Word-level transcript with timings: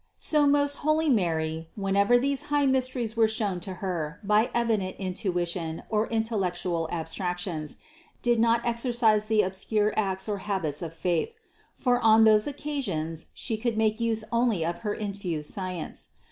So 0.17 0.47
most 0.47 0.77
holy 0.77 1.11
Mary, 1.11 1.69
whenever 1.75 2.17
these 2.17 2.45
high 2.49 2.65
mysteries 2.65 3.15
were 3.15 3.27
shown 3.27 3.59
to 3.59 3.75
Her 3.85 4.19
by 4.23 4.49
evident 4.51 4.95
intuition 4.97 5.83
or 5.91 6.07
intellectual 6.07 6.89
ab 6.91 7.05
THE 7.05 7.13
CONCEPTION 7.19 7.67
381 7.67 7.67
stractions 7.67 7.77
did 8.23 8.39
not 8.39 8.65
exercise 8.65 9.27
the 9.27 9.43
obscure 9.43 9.93
acts 9.95 10.27
or 10.27 10.39
habits 10.39 10.81
of 10.81 10.95
faith; 10.95 11.35
for 11.75 11.99
on 11.99 12.23
those 12.23 12.47
occasions 12.47 13.27
She 13.35 13.57
could 13.57 13.77
make 13.77 13.99
use 13.99 14.23
only 14.31 14.65
of 14.65 14.79
her 14.79 14.95
infused 14.95 15.51
science. 15.53 16.07